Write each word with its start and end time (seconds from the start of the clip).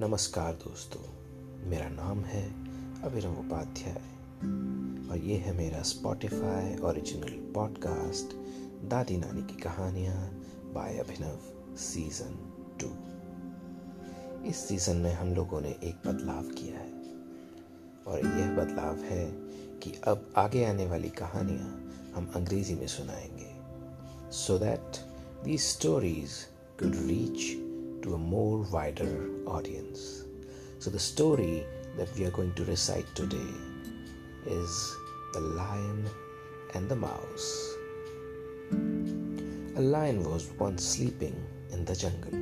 नमस्कार 0.00 0.52
दोस्तों, 0.52 1.00
मेरा 1.70 1.88
नाम 1.88 2.20
है 2.20 2.50
अभिनव 3.02 3.38
उपाध्याय 3.38 3.94
और 5.10 5.18
ये 5.18 5.36
है 5.36 5.52
मेरा 5.52 5.82
स्पॉटिफाई 5.82 6.78
ओरिजिनल 6.78 7.52
पॉडकास्ट 7.52 8.26
दादी 8.88 9.16
नानी 9.16 9.42
की 9.42 9.60
कहानियाँ 9.60 10.28
बाय 10.72 10.98
अभिनव 10.98 11.38
सीज़न 11.76 12.34
टू 12.80 12.88
इस 14.44 14.68
सीज़न 14.68 14.96
में 14.96 15.12
हम 15.12 15.34
लोगों 15.34 15.60
ने 15.60 15.70
एक 15.70 16.08
बदलाव 16.08 16.42
किया 16.42 16.78
है 16.78 16.92
और 18.06 18.38
यह 18.38 18.56
बदलाव 18.56 18.96
है 18.96 19.30
कि 19.78 20.00
अब 20.06 20.32
आगे 20.36 20.64
आने 20.64 20.86
वाली 20.86 21.08
कहानियाँ 21.08 21.92
हम 22.14 22.32
अंग्रेज़ी 22.36 22.74
में 22.74 22.86
सुनाएँगे 22.86 23.56
so 24.30 24.58
that 24.58 24.96
the 25.44 25.58
stories 25.58 26.30
could 26.82 26.94
reach 26.94 27.67
to 28.02 28.14
a 28.14 28.18
more 28.18 28.58
wider 28.72 29.28
audience. 29.46 30.24
So, 30.78 30.90
the 30.90 30.98
story 30.98 31.66
that 31.96 32.08
we 32.16 32.24
are 32.24 32.30
going 32.30 32.54
to 32.54 32.64
recite 32.64 33.12
today 33.14 33.52
is 34.46 34.96
The 35.32 35.40
Lion 35.40 36.08
and 36.74 36.88
the 36.88 36.96
Mouse. 36.96 37.74
A 38.70 39.80
lion 39.80 40.24
was 40.24 40.50
once 40.58 40.84
sleeping 40.84 41.36
in 41.70 41.84
the 41.84 41.94
jungle 41.94 42.38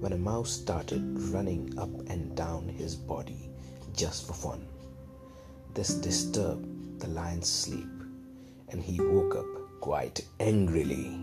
when 0.00 0.12
a 0.12 0.18
mouse 0.18 0.50
started 0.50 1.02
running 1.30 1.72
up 1.78 1.90
and 2.08 2.34
down 2.36 2.68
his 2.68 2.96
body 2.96 3.50
just 3.96 4.26
for 4.26 4.32
fun. 4.32 4.66
This 5.74 5.94
disturbed 5.94 7.00
the 7.00 7.08
lion's 7.08 7.48
sleep 7.48 7.88
and 8.68 8.82
he 8.82 9.00
woke 9.00 9.36
up 9.36 9.80
quite 9.80 10.24
angrily. 10.40 11.18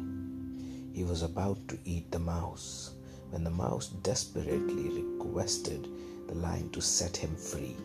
He 0.94 1.04
was 1.04 1.24
about 1.24 1.68
to 1.68 1.78
eat 1.86 2.10
the 2.12 2.20
mouse 2.20 2.92
when 3.30 3.44
the 3.44 3.50
mouse 3.50 3.90
desperately 4.04 4.90
requested 5.02 5.88
the 6.28 6.36
lion 6.36 6.70
to 6.72 6.82
set 6.82 7.16
him 7.18 7.36
free. 7.36 7.76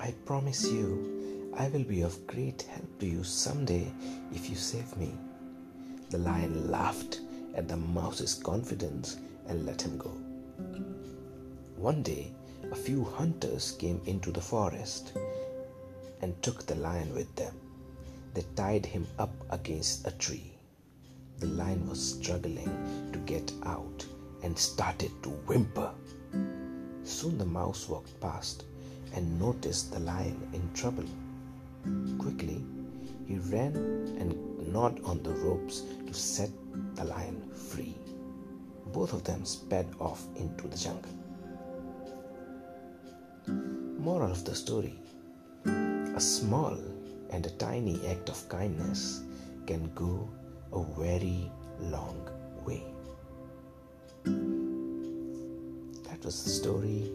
I 0.00 0.12
promise 0.24 0.64
you, 0.70 1.52
I 1.56 1.68
will 1.68 1.84
be 1.84 2.02
of 2.02 2.26
great 2.26 2.62
help 2.62 2.98
to 3.00 3.06
you 3.06 3.24
someday 3.24 3.90
if 4.32 4.48
you 4.48 4.56
save 4.56 4.96
me. 4.96 5.12
The 6.10 6.18
lion 6.18 6.70
laughed 6.70 7.20
at 7.54 7.68
the 7.68 7.76
mouse's 7.76 8.34
confidence 8.34 9.16
and 9.48 9.66
let 9.66 9.82
him 9.82 9.98
go. 9.98 10.10
One 11.76 12.02
day, 12.02 12.32
a 12.70 12.76
few 12.76 13.04
hunters 13.04 13.72
came 13.72 14.00
into 14.06 14.30
the 14.30 14.40
forest 14.40 15.12
and 16.20 16.40
took 16.42 16.66
the 16.66 16.74
lion 16.74 17.14
with 17.14 17.34
them. 17.36 17.54
They 18.34 18.44
tied 18.56 18.84
him 18.84 19.06
up 19.18 19.32
against 19.50 20.06
a 20.06 20.10
tree. 20.12 20.52
The 21.38 21.46
lion 21.46 21.88
was 21.88 22.14
struggling 22.14 23.10
to 23.12 23.18
get 23.20 23.52
out 23.64 24.04
and 24.42 24.58
started 24.58 25.10
to 25.22 25.30
whimper. 25.46 25.90
Soon 27.04 27.38
the 27.38 27.44
mouse 27.44 27.88
walked 27.88 28.20
past 28.20 28.64
and 29.14 29.40
noticed 29.40 29.92
the 29.92 30.00
lion 30.00 30.48
in 30.52 30.70
trouble. 30.74 31.04
Quickly, 32.18 32.64
he 33.26 33.38
ran 33.50 33.76
and 34.18 34.72
gnawed 34.72 35.02
on 35.04 35.22
the 35.22 35.30
ropes 35.30 35.82
to 36.06 36.14
set 36.14 36.50
the 36.94 37.04
lion 37.04 37.42
free. 37.54 37.94
Both 38.92 39.12
of 39.12 39.24
them 39.24 39.44
sped 39.44 39.86
off 40.00 40.24
into 40.36 40.68
the 40.68 40.76
jungle. 40.76 41.12
Moral 43.98 44.30
of 44.30 44.44
the 44.44 44.54
story 44.54 44.98
A 45.66 46.20
small 46.20 46.76
and 47.30 47.44
a 47.46 47.50
tiny 47.50 48.00
act 48.06 48.28
of 48.28 48.48
kindness 48.48 49.22
can 49.66 49.90
go 49.94 50.28
a 50.72 50.82
very 50.98 51.50
long 51.80 52.28
way. 52.64 52.82
That 56.18 56.26
was 56.26 56.42
the 56.42 56.50
story, 56.50 57.12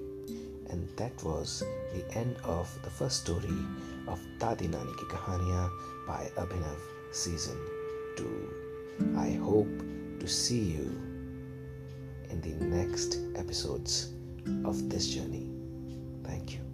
and 0.69 0.87
that 0.95 1.11
was 1.25 1.61
the 1.93 2.17
end 2.17 2.37
of 2.45 2.69
the 2.83 2.89
first 2.89 3.23
story 3.23 3.59
of 4.07 4.17
Dadi 4.39 4.69
Nani 4.69 4.93
Ki 4.93 5.03
Kahaniya 5.11 5.69
by 6.07 6.31
Abhinav 6.37 6.79
Season 7.11 7.57
2. 8.15 9.13
I 9.17 9.31
hope 9.31 9.67
to 10.21 10.27
see 10.27 10.61
you 10.61 10.89
in 12.29 12.39
the 12.39 12.55
next 12.63 13.19
episodes 13.35 14.13
of 14.63 14.89
this 14.89 15.09
journey. 15.09 15.49
Thank 16.23 16.53
you. 16.53 16.72